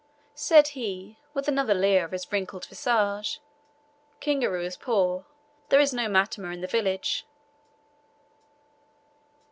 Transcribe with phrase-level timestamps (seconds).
[0.33, 3.39] Said he, with another leer of his wrinkled visage,
[4.19, 5.25] "Kingaru is poor,
[5.69, 7.27] there is no matama in the village."